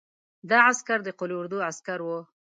[0.49, 2.19] دا عسکر د قول اردو عسکر وو.